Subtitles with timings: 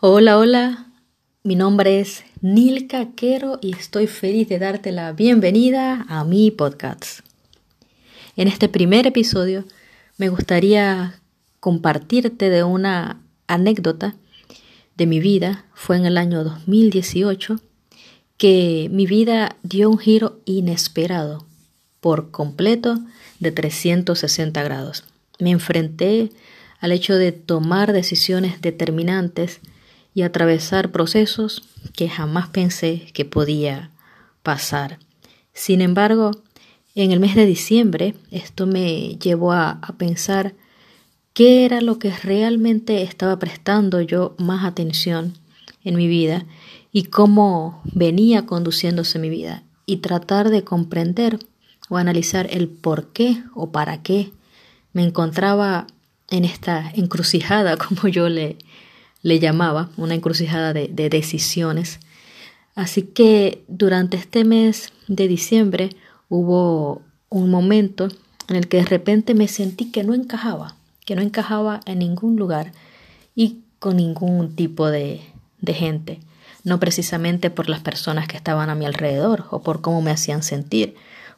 [0.00, 0.86] Hola, hola.
[1.42, 7.26] Mi nombre es Nilka Quero y estoy feliz de darte la bienvenida a mi podcast.
[8.36, 9.64] En este primer episodio
[10.16, 11.20] me gustaría
[11.58, 14.14] compartirte de una anécdota
[14.96, 15.64] de mi vida.
[15.74, 17.58] Fue en el año 2018
[18.36, 21.44] que mi vida dio un giro inesperado
[21.98, 23.00] por completo
[23.40, 25.02] de 360 grados.
[25.40, 26.30] Me enfrenté
[26.78, 29.60] al hecho de tomar decisiones determinantes
[30.18, 31.62] y atravesar procesos
[31.94, 33.92] que jamás pensé que podía
[34.42, 34.98] pasar.
[35.52, 36.32] Sin embargo,
[36.96, 40.56] en el mes de diciembre esto me llevó a, a pensar
[41.34, 45.34] qué era lo que realmente estaba prestando yo más atención
[45.84, 46.46] en mi vida
[46.90, 51.38] y cómo venía conduciéndose mi vida y tratar de comprender
[51.90, 54.32] o analizar el por qué o para qué
[54.92, 55.86] me encontraba
[56.28, 58.56] en esta encrucijada, como yo le,
[59.22, 62.00] le llamaba, una encrucijada de, de decisiones.
[62.74, 65.90] Así que durante este mes de diciembre
[66.28, 68.08] hubo un momento
[68.48, 72.36] en el que de repente me sentí que no encajaba, que no encajaba en ningún
[72.36, 72.72] lugar
[73.34, 75.20] y con ningún tipo de,
[75.60, 76.20] de gente,
[76.64, 80.42] no precisamente por las personas que estaban a mi alrededor o por cómo me hacían
[80.42, 80.96] sentir,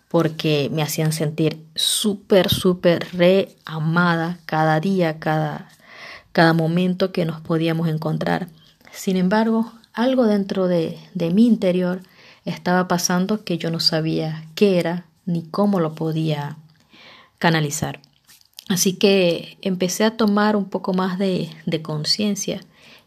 [0.08, 5.68] porque me hacían sentir súper, súper re amada cada día, cada,
[6.32, 8.48] cada momento que nos podíamos encontrar.
[8.92, 12.02] Sin embargo, algo dentro de, de mi interior
[12.44, 16.56] estaba pasando que yo no sabía qué era ni cómo lo podía
[17.38, 18.00] canalizar.
[18.68, 22.60] Así que empecé a tomar un poco más de, de conciencia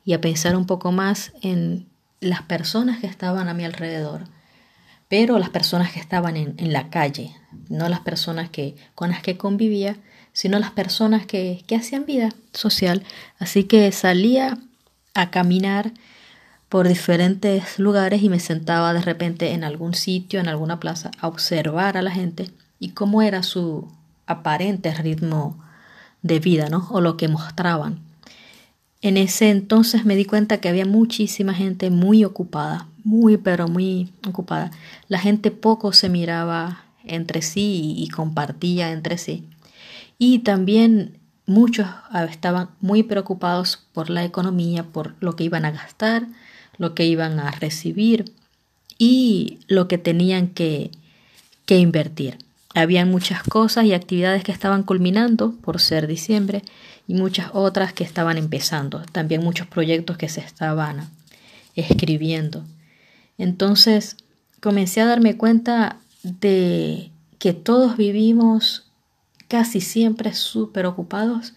[0.05, 1.87] y a pensar un poco más en
[2.19, 4.27] las personas que estaban a mi alrededor
[5.13, 7.35] pero las personas que estaban en, la calle,
[7.69, 9.97] no las personas que, con las que convivía,
[10.33, 13.03] sino las personas que, que hacían vida social.
[13.39, 14.57] Así que salía
[15.13, 15.93] a caminar
[16.69, 21.27] por diferentes lugares y me sentaba de repente en algún sitio, en alguna plaza, a
[21.27, 22.49] observar a la gente
[22.79, 23.87] y cómo era su
[24.25, 25.63] aparente ritmo
[26.23, 26.87] de vida, ¿no?
[26.89, 27.99] O lo que mostraban.
[29.01, 34.11] En ese entonces me di cuenta que había muchísima gente muy ocupada, muy pero muy
[34.27, 34.71] ocupada.
[35.09, 39.45] La gente poco se miraba entre sí y, compartía entre sí.
[40.25, 41.85] Y también muchos
[42.29, 46.27] estaban muy preocupados por la economía, por lo que iban a gastar,
[46.77, 48.31] lo que iban a recibir
[48.97, 50.91] y lo que tenían que,
[51.65, 52.37] que invertir.
[52.73, 56.61] Habían muchas cosas y actividades que estaban culminando por ser diciembre
[57.05, 59.03] y muchas otras que estaban empezando.
[59.11, 61.09] También muchos proyectos que se estaban
[61.75, 62.63] escribiendo.
[63.37, 64.15] Entonces
[64.61, 68.85] comencé a darme cuenta de que todos vivimos
[69.47, 71.53] casi siempre súper ocupados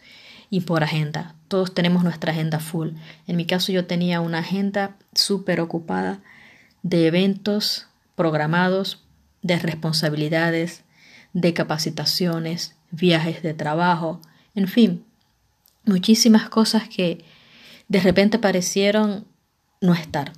[0.51, 1.35] y por agenda.
[1.49, 2.91] Todos tenemos nuestra agenda full.
[3.27, 6.21] En mi caso yo tenía una agenda súper ocupada
[6.83, 9.03] de eventos programados,
[9.43, 10.85] de responsabilidades,
[11.33, 14.21] de capacitaciones, viajes de trabajo,
[14.55, 15.05] en fin,
[15.85, 17.25] muchísimas cosas que
[17.89, 19.27] de repente parecieron
[19.81, 20.33] no estar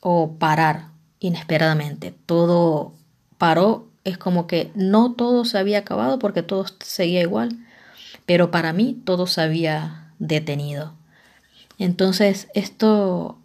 [0.00, 2.14] o parar inesperadamente.
[2.26, 2.94] Todo
[3.38, 7.50] paró, es como que no todo se había acabado porque todo seguía igual,
[8.26, 10.94] pero para mí todo se había detenido.
[11.78, 13.38] Entonces esto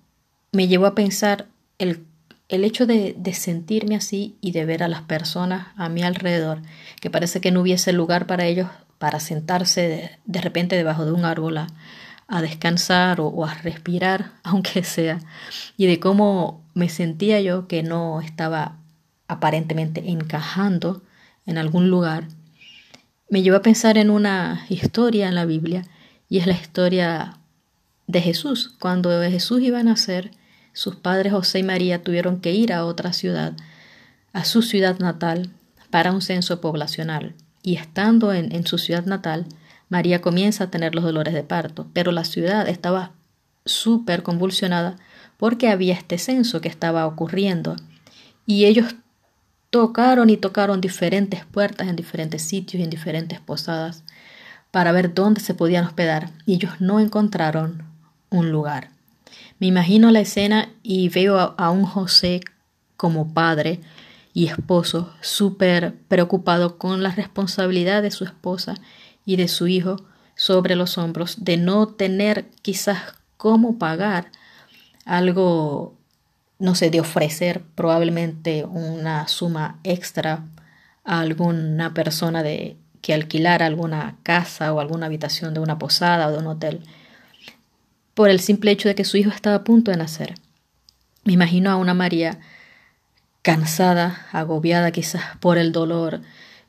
[0.52, 1.47] me llevó a pensar
[1.78, 2.06] el
[2.53, 6.62] el hecho de, sentirme así y de ver a las personas a mi alrededor,
[7.02, 8.69] que parece que no hubiese lugar para ellos
[9.00, 11.68] para sentarse de, repente debajo de un árbol a,
[12.41, 15.19] descansar o, a respirar, aunque sea,
[15.78, 18.78] y de cómo me sentía yo que no estaba
[19.28, 21.01] aparentemente encajando
[21.45, 22.28] en algún lugar,
[23.29, 25.84] me llevó a pensar en una historia en la Biblia,
[26.29, 27.38] y es la historia
[28.07, 28.75] de Jesús.
[28.79, 30.31] Cuando Jesús iba a nacer,
[30.73, 33.53] sus padres José y María tuvieron que ir a otra ciudad,
[34.34, 35.51] a su ciudad natal,
[35.90, 37.35] para un censo poblacional.
[37.61, 39.45] Y estando en, su ciudad natal,
[39.90, 43.11] María comienza a tener los dolores de parto, pero la ciudad estaba
[43.66, 44.97] súper convulsionada
[45.37, 47.76] porque había este censo que estaba ocurriendo.
[48.46, 48.96] Y ellos
[49.73, 54.03] tocaron y tocaron diferentes puertas en diferentes sitios y en diferentes posadas
[54.70, 57.81] para ver dónde se podían hospedar y ellos no encontraron
[58.29, 58.91] un lugar.
[59.58, 62.41] Me imagino la escena y veo a, un José
[62.97, 63.81] como padre
[64.31, 68.76] y esposo súper preocupado con la responsabilidad de su esposa
[69.26, 69.96] y de su hijo
[70.35, 72.99] sobre los hombros, de no tener quizás
[73.37, 74.29] cómo pagar
[75.03, 75.96] algo,
[76.59, 80.46] no sé, de ofrecer probablemente una suma extra
[81.03, 86.32] a alguna persona de que alquilara alguna casa o alguna habitación de una posada o
[86.32, 86.82] de un hotel
[88.14, 90.35] por el simple hecho de que su hijo estaba a punto de nacer.
[91.23, 92.40] Me imagino a una María
[93.41, 96.22] cansada, agobiada quizás por el dolor,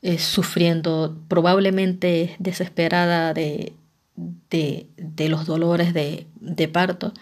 [0.02, 3.75] eh, sufriendo, probablemente desesperada de,
[4.16, 7.12] de, los dolores de, de parto,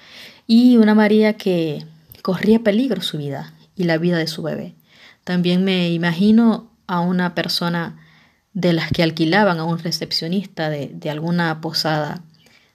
[0.47, 1.85] y una María que
[2.23, 4.75] corría peligro su vida y la vida de su bebé.
[5.25, 7.99] También me imagino a una persona
[8.55, 12.23] de las que alquilaban a un recepcionista de, de, alguna posada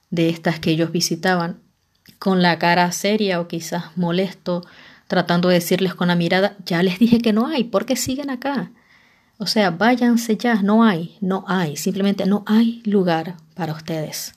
[0.09, 1.59] de estas que ellos visitaban,
[2.19, 4.65] con la cara seria o quizás molesto,
[5.07, 8.29] tratando de decirles con la mirada, ya les dije que no hay, ¿por qué siguen
[8.29, 8.71] acá?
[9.37, 14.33] O sea, váyanse ya, no hay, no hay, simplemente no hay lugar para ustedes.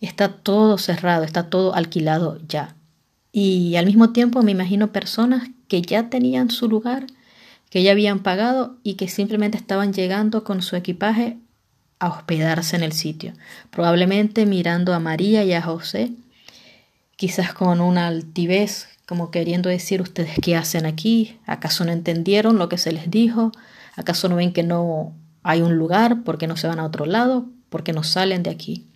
[0.00, 2.76] Está todo cerrado, está todo alquilado ya.
[3.36, 7.08] Y al mismo tiempo me imagino personas que ya tenían su lugar,
[7.68, 11.38] que ya habían pagado y que simplemente estaban llegando con su equipaje
[11.98, 13.32] a hospedarse en el sitio,
[13.70, 16.12] probablemente mirando a María y a José,
[17.16, 22.68] quizás con una altivez, como queriendo decir ustedes qué hacen aquí, acaso no entendieron lo
[22.68, 23.50] que se les dijo,
[23.96, 26.22] ¿Acaso no ven que no hay un lugar?
[26.22, 27.46] ¿Por qué no se van a otro lado?
[27.68, 28.86] ¿Por qué no salen de aquí?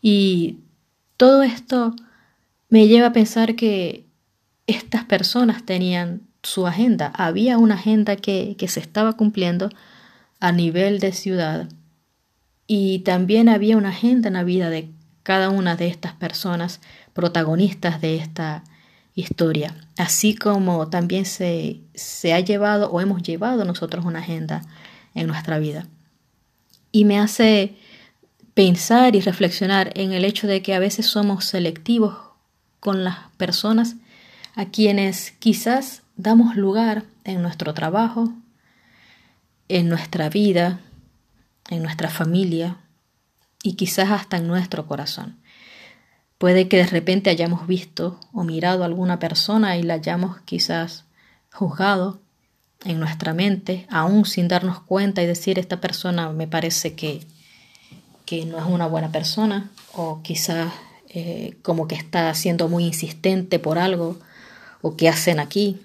[0.00, 0.60] Y
[1.16, 1.94] todo esto
[2.70, 4.06] me lleva a pensar que
[4.66, 7.12] estas personas tenían su agenda.
[7.14, 9.68] Había una agenda que, que se estaba cumpliendo
[10.38, 11.68] a nivel de ciudad.
[12.66, 14.88] Y también había una agenda en la vida de
[15.24, 16.80] cada una de estas personas
[17.12, 18.64] protagonistas de esta
[19.14, 24.62] historia, así como también se, se ha llevado o hemos llevado nosotros una agenda
[25.14, 25.88] en nuestra vida.
[26.92, 27.76] Y me hace
[28.54, 32.29] pensar y reflexionar en el hecho de que a veces somos selectivos
[32.80, 33.96] con las personas
[34.56, 38.32] a quienes quizás damos lugar en nuestro trabajo,
[39.68, 40.80] en nuestra vida,
[41.68, 42.78] en nuestra familia
[43.62, 45.38] y quizás hasta en nuestro corazón.
[46.38, 51.04] Puede que de repente hayamos visto o mirado a alguna persona y la hayamos quizás
[51.52, 52.20] juzgado
[52.84, 57.26] en nuestra mente, aún sin darnos cuenta y decir esta persona me parece que,
[58.24, 60.72] que no es una buena persona o quizás
[61.12, 64.16] eh, como que está siendo muy insistente por algo
[64.80, 65.80] o que hacen aquí.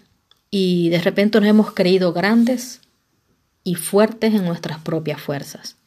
[0.52, 2.82] Y de repente nos hemos creído grandes
[3.64, 5.78] y fuertes en nuestras propias fuerzas.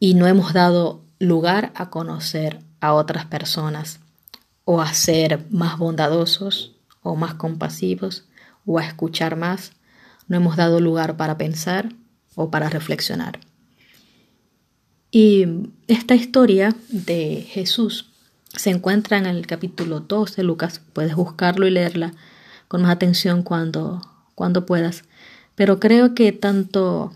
[0.00, 4.00] Y no hemos dado lugar a conocer a otras personas
[4.64, 8.24] o a ser más bondadosos o más compasivos
[8.64, 9.72] o a escuchar más,
[10.28, 11.90] no hemos dado lugar para pensar
[12.34, 13.40] o para reflexionar.
[15.20, 15.48] Y
[15.88, 18.08] esta historia de Jesús
[18.54, 20.80] se encuentra en el capítulo 2 de Lucas.
[20.92, 22.14] Puedes buscarlo y leerla
[22.68, 24.00] con más atención cuando,
[24.36, 25.02] cuando puedas.
[25.56, 27.12] Pero creo que tanto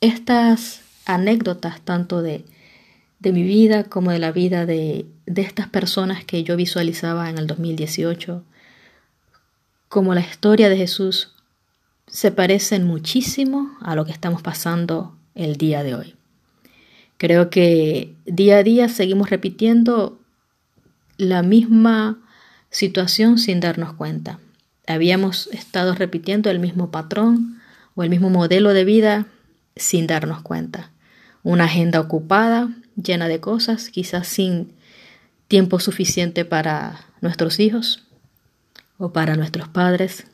[0.00, 2.46] estas anécdotas, tanto de
[3.20, 7.38] de mi vida como de la vida de, de estas personas que yo visualizaba en
[7.38, 8.42] el 2018,
[9.88, 11.32] como la historia de Jesús,
[12.08, 16.16] se parecen muchísimo a lo que estamos pasando el día de hoy.
[17.16, 20.20] Creo que día a día seguimos repitiendo
[21.16, 22.18] la misma
[22.70, 24.40] situación sin darnos cuenta.
[24.86, 27.60] Habíamos estado repitiendo el mismo patrón
[27.94, 29.26] o el mismo modelo de vida
[29.76, 30.90] sin darnos cuenta.
[31.42, 32.70] Una agenda ocupada,
[33.00, 34.72] llena de cosas, quizás sin
[35.48, 38.02] tiempo suficiente para nuestros hijos
[38.98, 40.26] o para nuestros padres,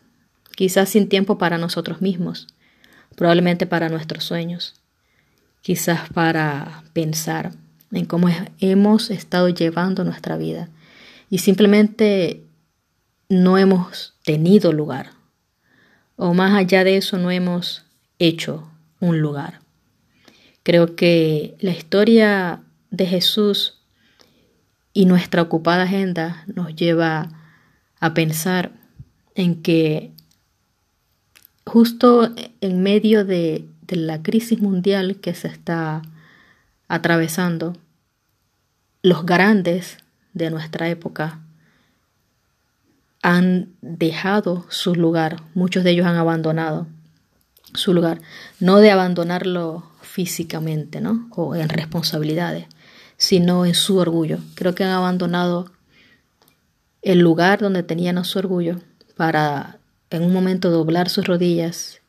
[0.57, 2.47] quizás sin tiempo para nosotros mismos,
[3.17, 4.80] probablemente para nuestros sueños,
[5.63, 7.53] quizás para pensar
[7.93, 8.29] en cómo
[8.61, 10.69] hemos estado llevando nuestra vida
[11.29, 12.45] y simplemente
[13.29, 15.21] no hemos tenido lugar
[16.23, 17.87] o más allá de eso no hemos
[18.19, 19.61] hecho un lugar.
[20.63, 23.79] Creo que la historia de Jesús
[24.93, 27.31] y nuestra ocupada agenda nos lleva
[28.01, 28.73] a pensar
[29.35, 30.13] en que
[31.65, 36.03] justo en medio de, de la crisis mundial que se está
[36.87, 37.77] atravesando,
[39.03, 39.99] los grandes
[40.33, 41.41] de nuestra época
[43.21, 46.87] han dejado su lugar, muchos de ellos han abandonado
[47.75, 48.21] su lugar,
[48.61, 51.29] no de abandonarlo físicamente, ¿no?
[51.35, 52.67] O en responsabilidades,
[53.17, 54.39] sino en su orgullo.
[54.55, 55.71] Creo que han abandonado
[57.03, 58.81] el lugar donde tenían su orgullo
[59.17, 59.79] para
[60.11, 62.00] en un momento doblar sus rodillas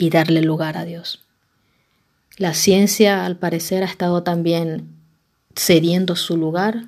[0.00, 1.20] y darle lugar a Dios.
[2.38, 4.88] La ciencia, al parecer, ha estado también
[5.54, 6.86] cediendo su lugar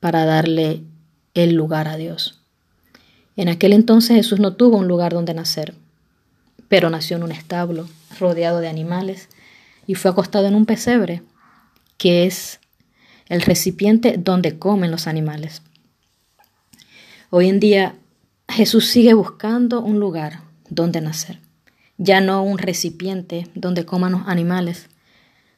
[0.00, 0.82] para darle
[1.34, 2.40] el lugar a Dios.
[3.36, 5.74] En aquel entonces Jesús no tuvo un lugar donde nacer,
[6.68, 7.86] pero nació en un establo
[8.18, 9.28] rodeado de animales
[9.86, 11.22] y fue acostado en un pesebre,
[11.98, 12.60] que es
[13.28, 15.60] el recipiente donde comen los animales.
[17.28, 17.94] Hoy en día
[18.48, 21.38] Jesús sigue buscando un lugar donde nacer,
[21.98, 24.88] ya no un recipiente donde coman los animales,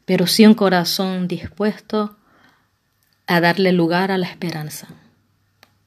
[0.05, 2.17] pero sí un corazón dispuesto
[3.27, 4.89] a darle lugar a la esperanza,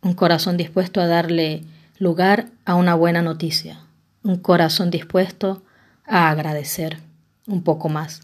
[0.01, 1.63] un corazón dispuesto a darle
[1.99, 3.79] lugar a una buena noticia,
[4.23, 5.63] un corazón dispuesto
[6.05, 6.97] a agradecer
[7.45, 8.21] un poco más,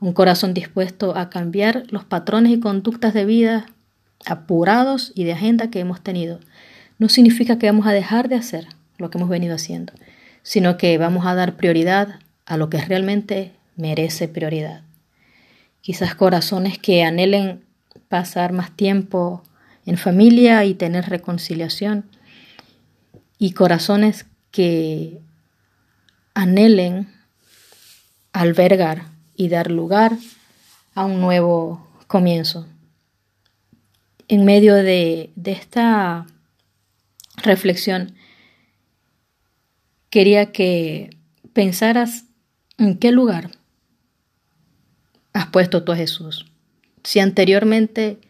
[0.00, 3.66] un corazón dispuesto a cambiar los patrones y conductas de vida
[4.26, 6.40] apurados y de agenda que hemos tenido.
[6.98, 8.66] No significa que vamos a dejar de hacer
[8.98, 9.92] lo que hemos venido haciendo,
[10.42, 14.82] sino que vamos a dar prioridad a lo que realmente merece prioridad.
[15.80, 17.64] Quizás corazones que anhelen
[18.08, 19.42] pasar más tiempo
[19.86, 22.04] en familia y tener reconciliación,
[23.38, 25.18] y corazones que
[26.34, 27.12] anhelen
[28.32, 30.16] albergar y dar lugar
[30.94, 32.68] a un nuevo comienzo.
[34.28, 36.26] En medio de, de esta
[37.36, 38.14] reflexión,
[40.12, 41.16] quería que
[41.54, 42.26] pensaras
[42.76, 43.50] en qué lugar
[45.32, 46.44] has puesto tú a Jesús.
[47.02, 48.20] Si anteriormente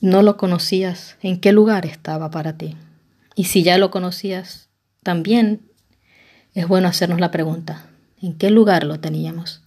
[0.00, 2.76] no lo conocías, ¿en qué lugar estaba para ti?
[3.36, 4.68] Y si ya lo conocías,
[5.04, 5.70] también
[6.54, 7.86] es bueno hacernos la pregunta,
[8.20, 9.62] ¿en qué lugar lo teníamos?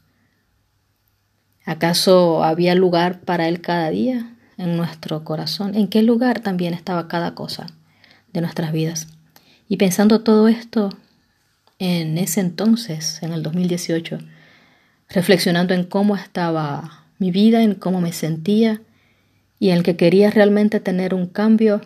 [1.64, 5.74] ¿Acaso había lugar para Él cada día en nuestro corazón?
[5.74, 7.68] ¿En qué lugar también estaba cada cosa
[8.34, 9.08] de nuestras vidas?
[9.70, 10.90] Y pensando todo esto
[11.80, 14.20] en ese entonces, en el 2018,
[15.10, 18.82] reflexionando en cómo estaba mi vida, en cómo me sentía
[19.60, 21.82] y en que quería realmente tener un cambio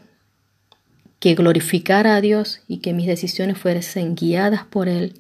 [1.20, 5.14] que glorificara a Dios y que mis decisiones fuesen guiadas por Él,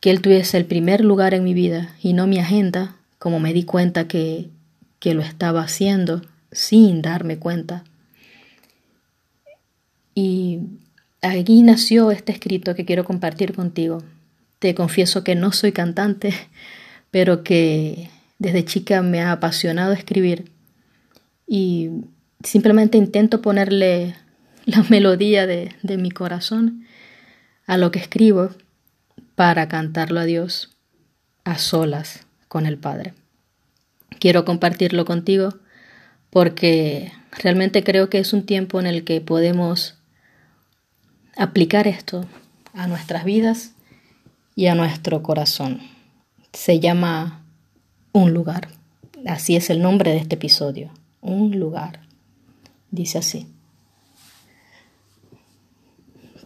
[0.00, 3.52] que Él tuviese el primer lugar en mi vida y no mi agenda, como me
[3.52, 4.48] di cuenta que,
[5.00, 6.22] que lo estaba haciendo
[6.52, 7.84] sin darme cuenta.
[10.14, 10.60] Y
[11.22, 14.02] allí nació este escrito que quiero compartir contigo.
[14.58, 16.34] Te confieso que no soy cantante,
[17.10, 20.50] pero que desde chica me ha apasionado escribir
[21.46, 21.90] y
[22.42, 24.14] simplemente intento ponerle
[24.64, 26.86] la melodía de, de mi corazón
[27.66, 28.50] a lo que escribo
[29.34, 30.76] para cantarlo a Dios
[31.44, 33.14] a solas con el Padre.
[34.18, 35.58] Quiero compartirlo contigo
[36.30, 39.95] porque realmente creo que es un tiempo en el que podemos
[41.36, 42.24] aplicar esto
[42.72, 43.72] a nuestras vidas
[44.54, 45.80] y a nuestro corazón.
[46.52, 47.44] Se llama
[48.12, 48.68] un lugar.
[49.26, 50.90] Así es el nombre de este episodio.
[51.20, 52.00] Un lugar.
[52.90, 53.48] Dice así.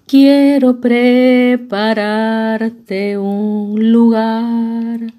[0.06, 5.12] Quiero prepararte un lugar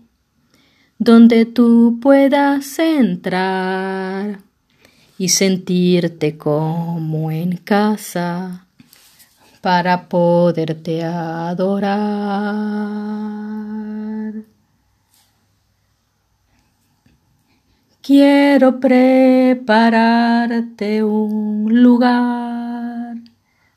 [1.00, 4.42] donde tú puedas entrar
[5.18, 8.68] y sentirte como en casa
[9.62, 11.92] para poderte adorar.
[18.02, 23.18] Quiero prepararte un lugar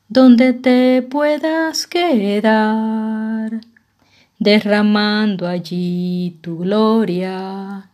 [0.09, 3.61] donde te puedas quedar,
[4.39, 7.91] derramando allí tu gloria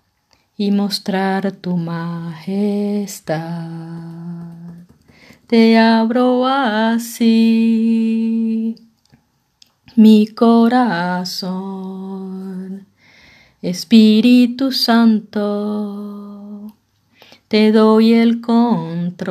[0.56, 3.42] y mostrar tu majestad.
[5.52, 7.28] Te abro así.
[9.98, 11.58] Mi corazón,
[13.62, 16.74] Espíritu Santo,
[17.50, 19.26] te doy el control.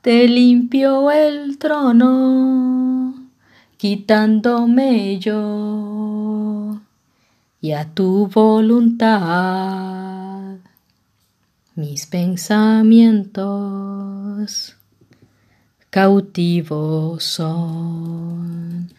[0.00, 3.12] Te limpio el trono,
[3.76, 6.80] quitándome yo
[7.60, 10.15] y a tu voluntad
[11.76, 14.76] mis pensamientos
[15.90, 18.90] cautivos son,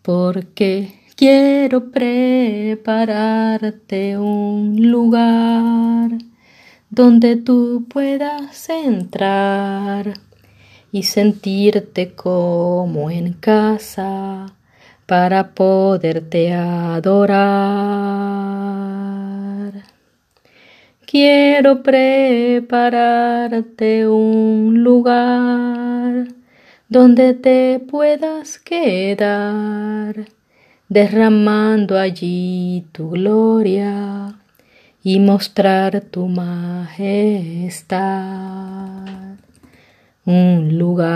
[0.00, 6.12] porque quiero prepararte un lugar
[6.88, 10.14] donde tú puedas entrar
[10.90, 14.54] y sentirte como en casa
[15.04, 18.31] para poderte adorar.
[21.12, 26.28] Quiero prepararte un lugar
[26.88, 30.24] donde te puedas quedar,
[30.88, 34.36] derramando allí tu gloria
[35.02, 38.00] y mostrar tu majestad
[40.24, 41.12] un lugar.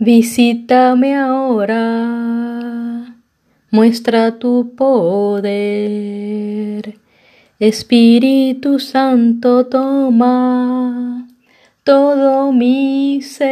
[0.00, 2.51] Visítame ahora,
[3.72, 5.42] muestra tu poder.
[7.58, 11.26] Espíritu Santo, toma
[11.82, 13.48] todo mi ser,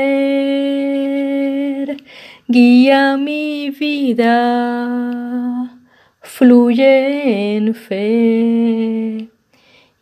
[2.46, 4.28] guía mi vida,
[6.20, 9.30] fluye en fe.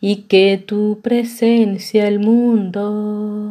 [0.01, 3.49] Y que tu presencia el mundo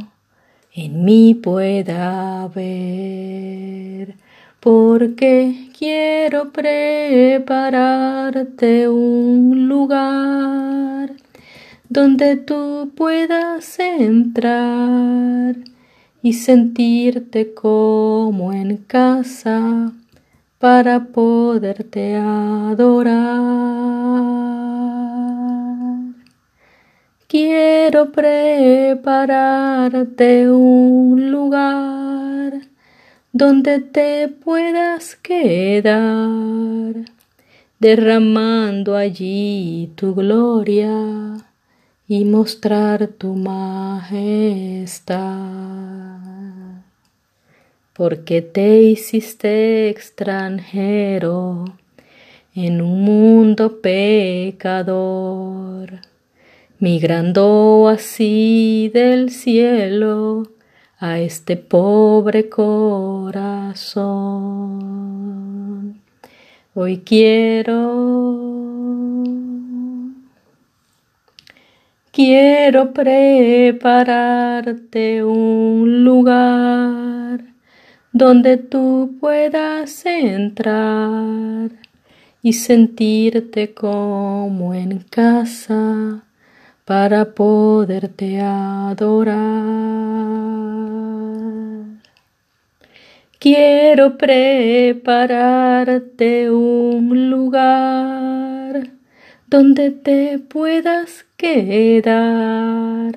[0.75, 4.15] en mí pueda ver,
[4.61, 11.13] porque quiero prepararte un lugar
[11.89, 15.55] donde tú puedas entrar
[16.21, 19.93] y sentirte como en casa
[20.59, 23.15] para poderte adorar.
[27.29, 32.68] Quiero prepararte un lugar
[33.39, 36.93] donde te puedas quedar,
[37.79, 41.37] derramando allí tu gloria
[42.09, 44.09] y mostrar tu majestad.
[47.93, 51.65] Porque te hiciste extranjero
[52.57, 54.81] en un mundo pecador,
[56.81, 60.58] migrando así del cielo
[61.01, 64.03] a este pobre corazón.
[66.75, 68.69] Hoy quiero
[72.21, 74.03] Quiero prepararte
[75.23, 77.45] un lugar
[78.13, 81.71] donde tú puedas entrar
[82.43, 86.25] y sentirte como en casa
[86.85, 90.28] para poderte adorar.
[93.41, 98.91] Quiero prepararte un lugar
[99.47, 103.15] donde te puedas quedar,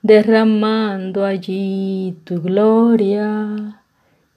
[0.00, 3.82] derramando allí tu gloria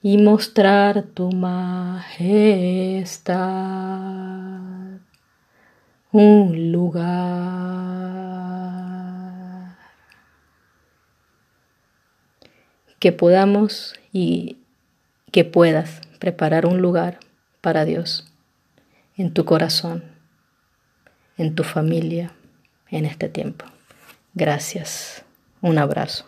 [0.02, 3.38] y mostrar tu majestad.
[6.12, 7.56] Un lugar
[12.98, 14.58] que podamos y
[15.36, 17.20] que puedas preparar un lugar
[17.60, 18.26] para Dios
[19.18, 20.02] en tu corazón
[21.36, 22.32] en tu familia
[22.88, 23.66] en este tiempo.
[24.32, 25.26] Gracias.
[25.60, 26.24] Un abrazo.